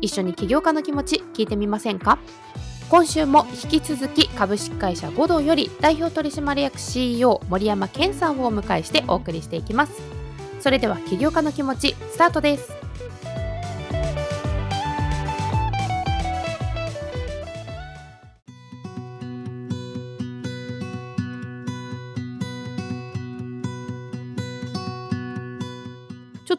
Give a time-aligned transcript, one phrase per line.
[0.00, 2.18] 一緒に起業家の気持ち聞いてみませんか？
[2.90, 10.02] 今週も引き続き株式会社五道より代表取締役 CEO 森山健さんをお迎えしてお送りしていきます。
[10.60, 12.83] それでは起業家の気持ちスタートです。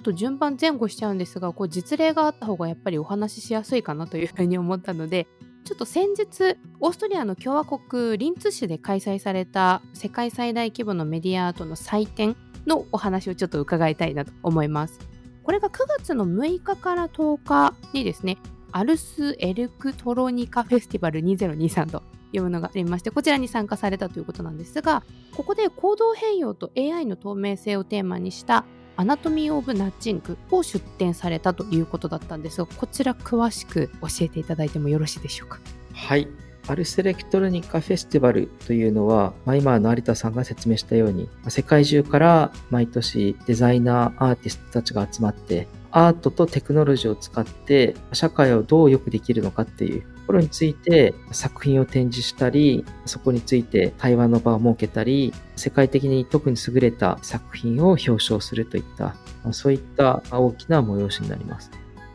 [0.06, 5.28] と順番前後しちゃうんですが、こう実例があった方がやっぱりお話ししやすいかなというふうに思ったので、
[5.66, 12.36] ちょっと先日、オーストリアの共和国リンツ市で開催された世界最大規模のメディアアートの祭典
[12.68, 15.00] のお話をちょっと伺いたいなと思います。
[15.44, 18.38] これが9月の6日から10日にですね、
[18.72, 25.04] アルス・エルクトロニカフェスティバル2023というものがありまして、こちらに参加されたということなんですが、
[25.36, 28.66] ここで行動変容と AI の透明性をテーマにした
[28.98, 35.60] Anatomy of Nudging を出展されたということだったんですが、こちら詳しく教えていただいてもよろしいでしょうか？
[35.94, 36.28] はい。
[36.68, 59.16] アルスエレクトロニカフェスティバルというのは、まあ、今の有田さんが説明したように、世界中から毎年デザイナー、アーティストたちが集まって、アートとテクノロジーを使って社会をどう良くできるのかっていうところについて作品を展示したり、そこについて対話の場を設けたり、世界的に特に優れた作品を表彰するといった、
[59.52, 61.72] そういった大きな催しになります。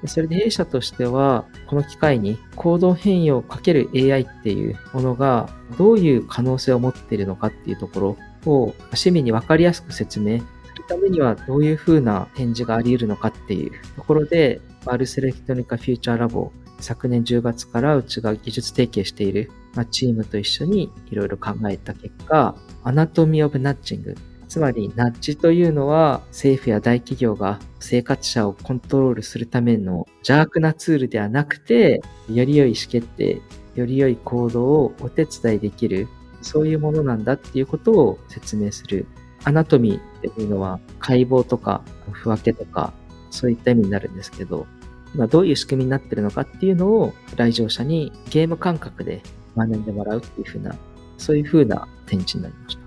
[0.06, 8.16] それで弊社としては、この機会に行動変容をかける AI っていうものがどういう可能性を持っているのかっていうところ
[8.46, 10.44] を市民にわかりやすく説明す
[10.76, 19.50] るためにはどういうふうな展示があり得るのかっていうところで、アルセレクトニカフューチャーラボ、昨年10月からうちが技術提携している
[19.90, 24.16] チームと一緒にいろいろ考えた結果、アナトミー・オブ・ナッチング
[24.50, 33.40] つまり、ナッジというのは政府や大企業が生活者をコントロールするための邪悪なツールではなくて、より良い意思決定、
[33.76, 36.08] より良い行動をお手伝いできる、
[36.42, 39.06] そういうものなんだっていうことを説明する。
[39.44, 42.92] アナトミーっていうのは解剖とか、不分けとか、
[43.30, 44.66] そういった意味になるんですけど、
[45.14, 49.22] 今どういう仕組みになってるのかっていうのを来場者にゲーム感覚で
[49.56, 50.74] 学んでもらうっていうふうな、
[51.18, 52.80] そういうふうな展示になりました。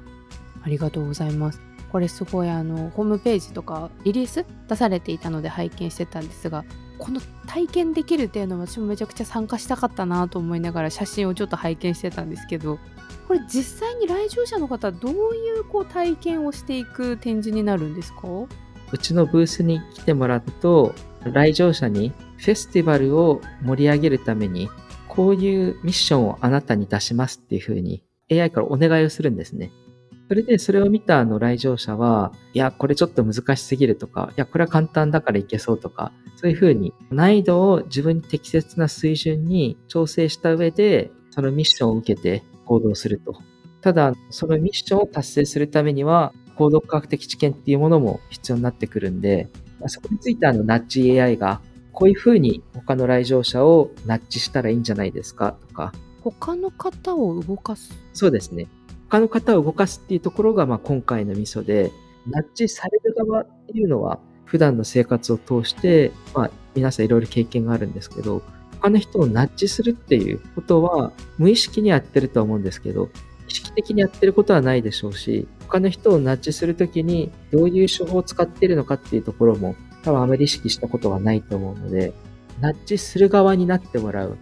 [0.63, 1.59] ありがとうございます。
[1.91, 6.65] これすごいあのホームページとかリリース出されていたので拝見してたんですが
[6.97, 12.79] この体験できるっていうのは私もめちゃくちゃ参加したかったなと思いながら写真をちょっと拝見してたんですけど
[13.27, 15.15] これ実際に来場者の方どうい
[15.59, 18.21] うこう体験をしていく展示になるんですか？
[18.91, 20.95] うちのブースに来てもらうと
[21.31, 24.69] 来場者にフェスティバルを盛り上げるために
[25.07, 29.71] こういうミッションをあなたに出しますっていうふうに AI からお願いをするんですね。
[30.27, 43.35] それでそれを見たあの来場者は、いや、これちょっと難しすぎるとか、いや、これは簡単だからいけそうとか、そういうふうに難易度を自分に適切な水準に調整した上で、そのミッションを受けて行動すると。
[43.81, 49.49] ただ、そのミッションを達成するためには、行動科学的知見っていうものも必要になってくるんで、
[49.89, 51.61] そこについてあのナッジ AI が、
[51.91, 55.55] こういうふうに他の来場者をナッジしたらいいんじゃないですか？
[55.67, 55.93] とか。
[56.21, 57.93] 他の方を動かす？
[58.13, 58.67] そうですね。
[59.09, 61.91] 他の方を動かすっていうところが、まあ、今回のミソで、
[62.27, 68.41] ナッジされる側っていうのは、普段の生活を通して、まあ、皆さんいろいろ経験があるんですけど、
[68.81, 73.09] 他の人をナッジするっていうことは、無意識にやってると思うんですけど、
[73.47, 82.13] 意識的にやってることはないでしょうし、他の人をナッジするときに、どういう手法を使っているのかっていうところも、多分あまり意識したことはないと思うので、
[82.59, 84.37] ナッジする側になってもらう。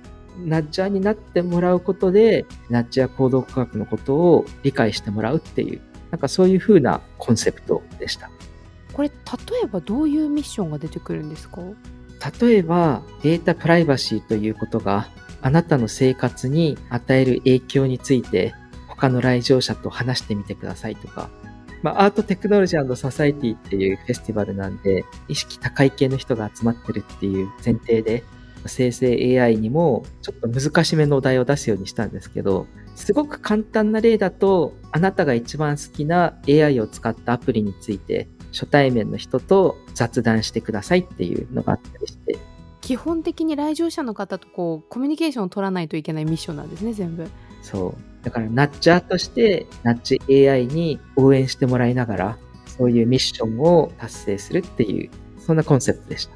[0.46, 8.30] ナッジャーになってもらうことで、ナッジや行動科学のことを理解してもらうっていう、なんかそういう風なコンセプトでした。
[8.94, 9.14] これ、例
[9.64, 11.62] えばどういうミッションが出てくるんですか？
[12.42, 15.08] 例えば、データプライバシーということが、
[15.42, 18.54] あなたの生活に与える影響について、
[19.02, 21.32] 他の来場者と話してみてくださいとか、
[21.82, 28.24] まあ、アートテクノロジーソサイティっていうフェスティバルなんで、意識高い系の人が集まってるっていう前提で、
[28.68, 42.38] 生成 AI にもちょっと難しめのお題を出すようにしたんですけど、すごく簡単な例だと、あなたが一番好きな AI を使ったアプリについて、初対面の人と雑談してくださいっていうのがあったりして。
[42.82, 47.28] 基本的に来場者の方とこうコミュニケーションを取らないといけないミッションなんですね全部
[47.62, 48.26] そう。
[48.26, 55.10] だからナッチャーとしてナッチ AI に応援してもらいながらそういうミッションを達成するっていう
[55.40, 56.34] そんなコンセプトでした。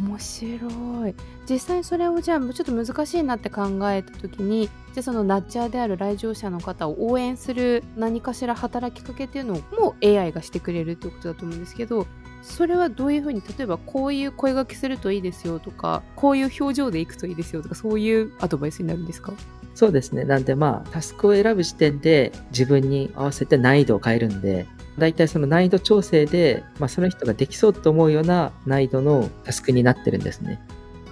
[0.00, 1.14] 面白い。
[1.48, 12.06] 実際それをじゃあちょっと難しいなって考えた時にじゃあそのナッチャーである来場者の方を応援する何かしら働きかけっていうのも AI がしてくれるってことだと思うんですけど
[12.42, 19.32] それはどういうふうに例えばこういう声がけするといいですよとかこういう表情でいくといいですよとかそういうアドバイスになるんですか？
[19.74, 20.24] そうですね。
[20.24, 24.66] なんでまあ、タスクを選ぶ時点で自分に合わせて難易度を変えるんで、
[24.98, 30.60] 大体その難易度調整で、まあ、その人ができそうと思うような難易度のタスクになってるんですね。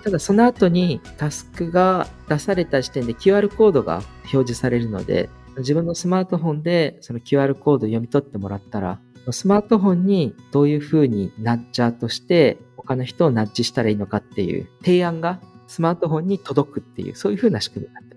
[0.02, 4.02] ただその後にタスクが出された時点で QR コードが
[4.32, 5.28] 表示されるので、
[5.58, 8.98] 自分のスマートフォンでその QR コードを読み取ってもらったら、
[9.30, 18.09] スマートフォンにどういうふうにナッチャーとして他の人をナッチしたらいいのかっていう提案がスマートフォンに届くっていう、そういうふうな仕組みになって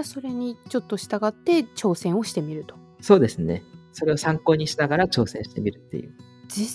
[0.00, 2.74] ゃそれにちょっと従って挑戦をしてみると。
[3.00, 3.62] そうですね。
[3.92, 6.12] それを参考にしながら挑戦してみるっていう。
[6.48, 6.68] 実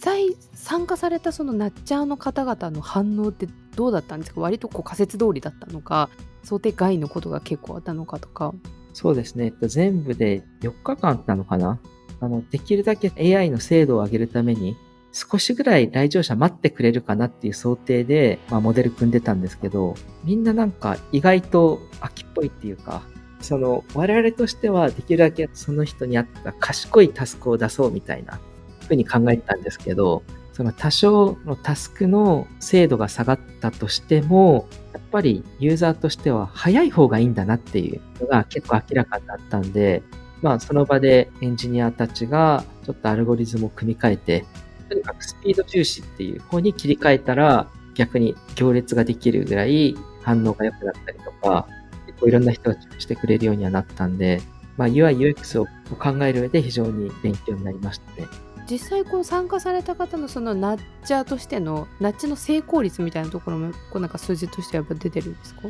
[0.00, 4.40] 際参加されたそのナッチャーの方々の反応ってどうだったんですか？
[4.40, 6.10] 割とこう仮説通りだったのか
[6.42, 8.54] 想定外のことが結構あったのかとか。
[8.94, 9.54] そうですね。
[9.62, 11.78] 全部で4日間なのかな？
[12.20, 14.76] あの、できるだけ AI の精度を上げるために、
[15.12, 19.94] 少しぐらい来場者待ってくれるかなっていう想定で、まあ、モデル組んでたんですけど、
[20.24, 23.02] みんななんか意外と秋っぽいっていうか、
[23.40, 28.40] その我々としてはできるだけその人に合った賢いタスクを出そうみたいな
[28.88, 30.22] ふうに考えてたんですけど、
[30.52, 40.02] その多少のタスクの精度が下がったとしても、やっぱりユーザーとしては早い方がいいんだなっていうのが結構明らかになったんで、
[40.40, 44.44] まあその場でエンジニアたちがちょっとアルゴリズムを組み替えて、
[44.92, 51.66] とにかくスピード重視っていう方に切り替えたら、逆に行列ができるぐらい反応が良くなったりとか、
[52.06, 54.42] 結構いろんな人がしてくれるようにはなったんで、
[54.76, 55.66] まあ、UI、UX を
[55.96, 58.28] 考える上で非常に勉強になりましたね。
[58.70, 65.62] 実際こう参加された方のそのナッチャーとしてのナッチの成功率みたいなところもこうなんか数字としてやっぱ出てるんですか？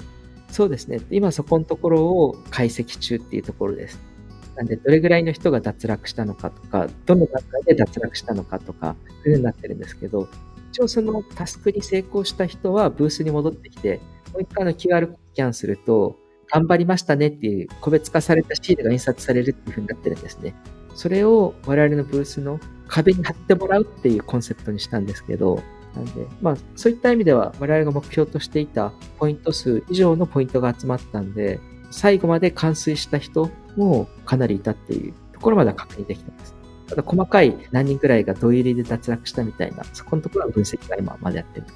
[0.50, 1.00] そうですね。
[1.10, 3.98] 今そこのところを解析中っていうところです。
[4.56, 10.28] なんで、どれぐらいの人が脱落したのかとか、どの段階で脱落したのかとか、そういうふうになってるんですけど、
[10.72, 14.00] 一応そのタスクに成功した人はブースに戻ってきて、
[14.32, 16.16] もう一回の QR スキャンすると、
[16.50, 20.54] 頑張りましたねっていう個別化されたシールが印刷されるっていうふうになってるんですね。
[20.94, 25.62] それを我々のブースの壁に貼ってもらうっていうコンセプトにしたんですけど、
[25.94, 31.58] なんで、まあ、そういった意味では我々が目標としていたポイント数以上のポイントが集まったんで、
[31.90, 36.54] 最後まで完遂した人もうかなりいたっていうところまでは確認できてます。
[36.88, 41.66] ただ細かい何人くらいが土入りで脱落したみたいな、そこのところは分析が今までやってる。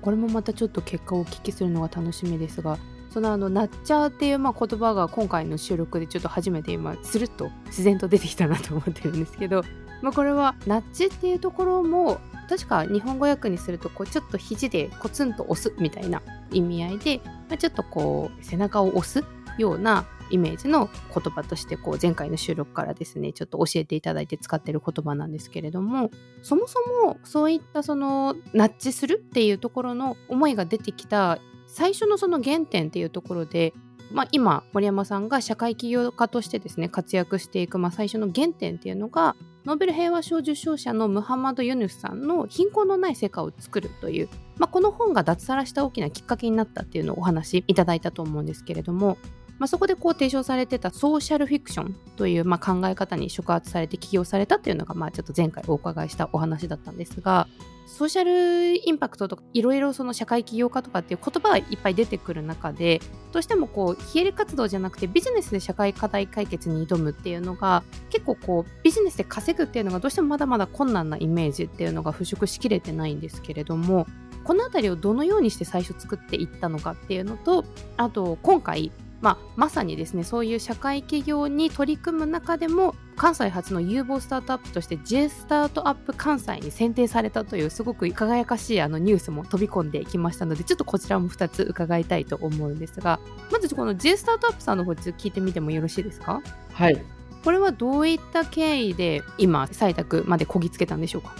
[0.00, 2.76] これもまたちょっと結果をお聞きするのが楽しみですが、
[3.12, 9.62] そのあのナッチャーっていうまあ言葉が今回の収録でちょっと初めて今スルッと自然と出てきたなと思ってるんですけど、
[10.00, 19.22] まあ、これはナッチっていうところも確か日本語訳にするとちょっと肘でコツンと押すみたいな意味合いで、まあ、ちょっとこう背中を押す
[19.58, 26.10] ようなイメージの言葉としてこう前回の収録からですねちょっと教えていただいて使ってる言葉なんですけれども
[26.42, 33.72] そもそもそういったそのナッチするっていうところの思いが出てきた最初のその原点っていうところで、
[34.10, 44.28] まあ、今森山さんが社会起業家としてですね活躍していく、まあ、最初の原点っていうのがノーベル平和賞受賞者のムハマド・ユヌスさんの貧困のない世界を作るという、
[44.58, 49.18] まあ、この本が脱サラした大きなきっかけになったっていうのをお話しいただいたと思うんですけれども
[49.62, 57.46] まあ、そこでこう提唱されてたソーシャルフィクションというまあ考え方に触発されて起業されたっていうのがまあちょっと前回お伺いしたお話だったんですが
[57.86, 63.00] ソーシャルインパクトとかいろいろその社会起業家とかっていう言葉がいっぱい出てくる中で
[63.30, 74.08] どうしてもこう非営利活動じゃなくてビジネスで社会課題解決に挑むっていうのが結構こうビジネスで稼ぐっていうのがどうしてもまだまだ困難なイメージっていうのが払拭しきれてないんですけれども
[74.42, 77.64] この辺りをどのようにして最初作っていったのかっていうのと
[77.96, 78.90] あと今回
[79.22, 93.20] まあ、まさにですねそういう社会企業に取り組む中でも関西初の有望スタートアップとして J スタートアップ関西に選定されたというすごく輝かしいあのニュースも飛び込んできましたのでちょっとこちらも2つ伺いたいと思うんですが
[93.52, 96.42] まずこの J スタートアップさんの方聞いてみてもよろしいですか？
[96.72, 97.00] はい。
[97.44, 101.34] これはどういった経緯で今採択までこぎつけたんでしょうか？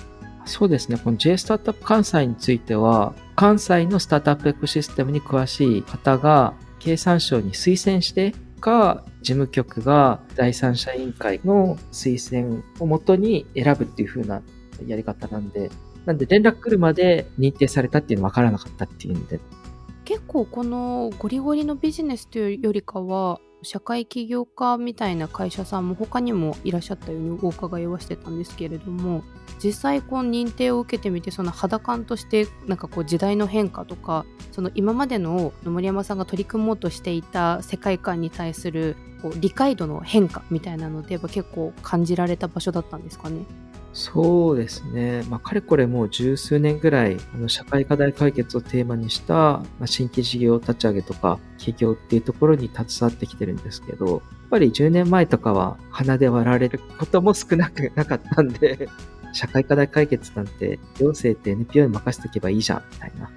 [0.45, 0.99] そうですね。
[0.99, 14.43] この J スタートアップ関西については、関西のスタートアップエコシステムに詳しい方が経産省に推薦してか、事務局が第三者委員会の推薦をもとに選ぶっていう風な
[14.87, 15.71] やり方なんで、
[16.07, 19.39] なんで連絡来るまで認定されたっていうの分からなかったっていうんで。
[20.05, 29.23] 結構このゴリゴリのビジネスというよりかは社会起業家みたいな会社さんも他にもいらっしゃったようにお伺いはしてたんですけれども
[29.63, 43.45] 実際こう認定を受けてみてその肌感としてなんかこう時代の変化とかその今までの森山さんが取り組もうとしていた世界観に対するこう理解度の変化みたいなので結構感じられた場所だったんですかね？
[43.93, 45.23] そうですね。
[45.29, 58.89] まあ、かれこれもう十数年ぐらい、あの、社会課題解決をテーマにした、まあ、新規事業立ち上げとか、企業っていうところに携わってきてるんですけど、やっぱり10年前とかは鼻で割られることも少なくなかったんで、
[59.33, 63.31] 社会課題解決なんて、行政って NPO に任せとけばいいじゃん、みたいな。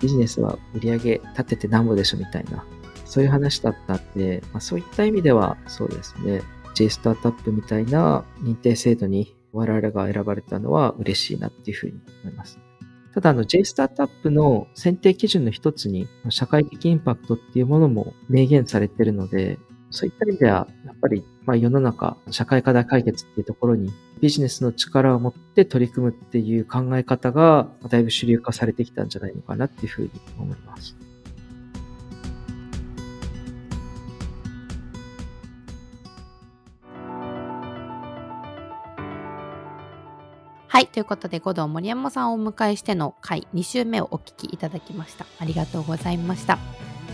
[0.00, 2.64] ビジネスは売り上げ立ててなんぼでしょ、みたいな。
[3.04, 6.42] そういう話だったんで、まあ、そういった意味では、そうですね。
[6.74, 12.58] J スタートアップみたいな認定制度に我々が選ばれたのは嬉しいなっていうふうに思います。
[13.14, 19.58] ただ、あの、J スタートアップの選定基準の一つに、社会的インパクトっていうものも明言されてるので、
[19.92, 30.96] そういった意味では、やっぱり、まあ、世の中、社会課題解決っていうところに、ビジネスの力を持って取り組むっていう考え方が、だいぶ主流化されてきたんじゃないのかなっていうふうに思います。
[40.68, 40.86] はい。
[40.86, 45.26] ということで、五道森山さんをお迎えしての回2週目をお聞きいただきました。
[45.38, 46.58] ありがとうございました。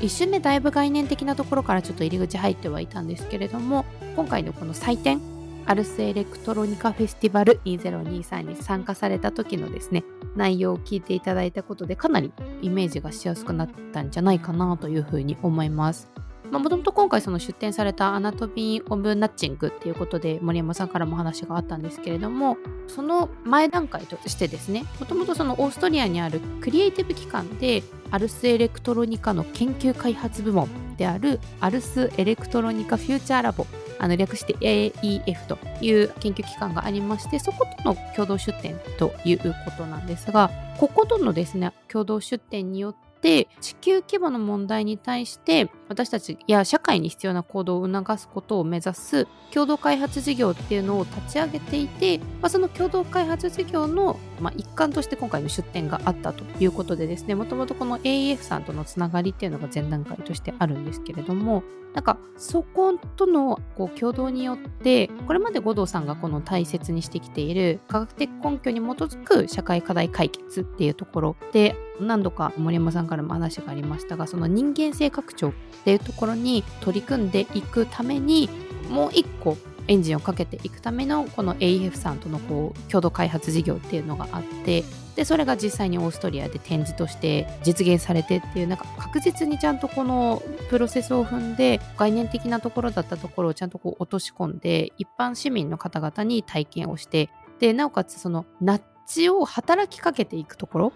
[0.00, 5.20] 一瞬でだいぶ概念的なところからちょっと入り口入ってはいたんですけれども、今回のこの祭典、
[5.66, 10.04] アルスエレクトロニカフェスティバル2023に参加された時のですね、
[10.36, 16.08] 内容を聞いていただいたことでかなりイメージがしやすくなったんじゃないかなというふうに思います。
[16.50, 33.66] もともと今回その出展された Anatomy of Nudging っていうことで森山さんからも話があったんですけれどもその前段階としてですねもともとそのオーストリアにあるクリエイティブ機関でアルスエレクトロニカの研究開発部門であるアルスエレクトロニカフューチャーラボ
[33.98, 61.62] あの略して AEF という研究機関がありましてそことの共同出展ということなんですがこことのですね共同出展によってって地球規模の問題に対して私たちや社会に必要な行動を促すことを目指す共同開発事業っていうのを立ち上げていて、まあ、その共同開発事業の、まあ、一環として今回の出展があったということでですねもともとこの AEF さんとのつながりっていうのが前段階としてあるんですけれども
[61.94, 75.52] なんかそことのこう共同によってこれまで五道さんがこの大切にしてきている科学的根拠に基づく社会課題解決っていうところで何度か森山さんからも話がありましたがその人間性拡張っ
[75.84, 78.48] ていうところに取り組んでいくために
[78.90, 79.56] もう一個
[79.88, 84.84] エンジンをかけていくためのこの AEF さんとのこう共同開発事業っていうのがあって
[85.16, 100.92] でそれが実際にオーストリアで展示として実現されてっていうなんか確実にちゃんとこのプロセスを踏んで概念的なところだったところをちゃんとこう落とし込んで一般市民の方々に体験をしてでなおかつそのナッジを働きかけていくところ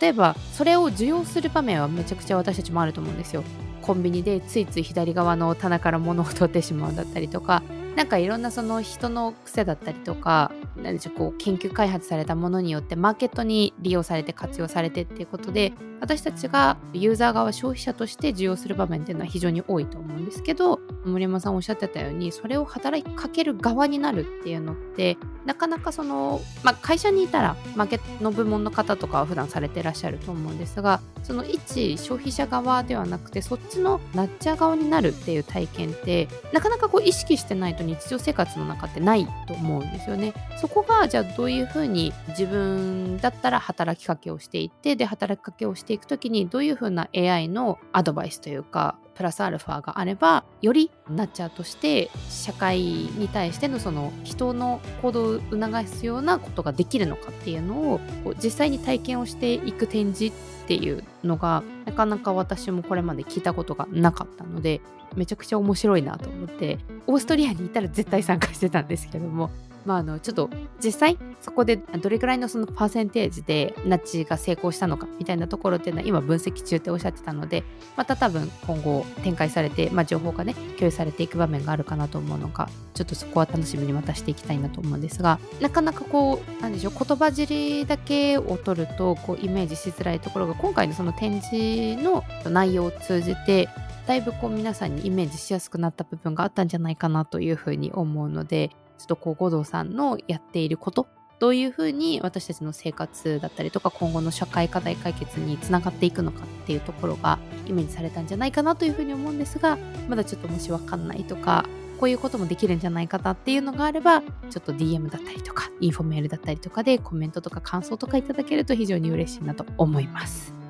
[0.00, 3.44] 例えばそれを受容する場面はめちゃくちゃ私たちもあると思うんですよ。
[3.82, 7.62] コンビニでついつい左側の棚から物を取ってしまうだったりとか。
[7.96, 40.34] なんかいろんなその人の癖だったりとか何でしょうこう研究開発されたものによってマーケットに利用されて活用されてっていうことで私たちがユーザー側消費者として受容する場面っていうのは非常に多いと思うんですけど森山さんおっしゃってたようにそれを働きかける側になるっていうのってなかなかその、まあ、会社にいたらマーケットの部門の方とかは普段されてらっしゃると思うんですがその一消費者側ではなくてそっちのナッチャー側になるっていう体験ってなかなかこう意識してないと日常生活の中ってないと思うんですよね。
[40.60, 58.00] そこがじゃあどういうふうに自分だったら働きかけをしていってで働きかけをしていく時にどういうふうな AI のアドバイスというかプラスアルファがあればよりナッチャーとして社会に対してのその人の行動を促すようなことができるのかっていうのを
[58.42, 64.80] 実際に体験をしていく展示っていうのがなかなか私もこれまで聞いたことがなかったので
[65.14, 69.50] めちゃくちゃ面白いなと思ってオーストリアにいたら絶対参加してたんですけども。
[69.84, 70.50] まあ、あのちょっと
[70.82, 77.64] 実際そこでどれくらいのそのパーセンテージでナッチが成功したのかみたいなところっていうのは今分析中っておっしゃってたので
[77.96, 93.68] また多分今後展開されて、まあ、情報がね共有されていく場面があるかなと思うのかちょっとそこは楽しみにまたしていきたいなと思うんですがなかなかこうなんでしょう言葉尻だけを取るとこうイメージしづらいところが今回のその展示の内容を通じて
[94.06, 101.06] だいぶこう皆さんにイメージしやすくなった部分があったんじゃないかなというふうに思うのでちょっとこう Godot さんのやっていること
[101.40, 109.76] どういうふうに私たちの生活だったりとか今後の社会課題解決につながっていくのかっていうところがイメージされたんじゃないかなというふうに思うんですが
[110.08, 111.66] まだちょっともしわかんないとか
[111.98, 120.63] こういうこともできるんじゃないかなっていうのがあればちょっと DM だったりとか info メールだったりとかでコメントとか感想とかいただけると非常に嬉しいなと思います。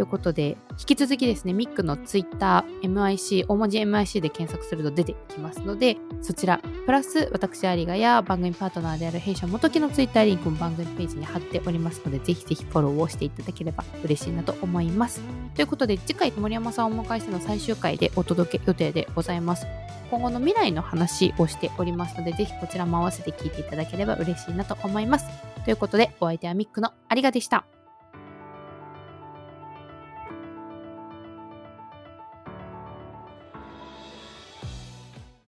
[0.00, 15.20] ということで、引き続きですね、ミックの Twitter、MIC、大文字 MIC で検索すると出てきますので、そちら、プラス私有賀や番組パートナーである弊社元木の Twitter リンクも番組ページに貼っておりますので、ぜひぜひフォローをしていただければ嬉しいなと思います。
[15.54, 19.66] ということで、次回森山さんをお迎えしての最終回でお届け予定でございます。
[20.10, 25.26] 今後の未来の話をしておりますので、ぜひこちらも合わせて聞いていただければ嬉しいなと思います。
[25.66, 27.66] ということで、お相手はミックの有賀でした。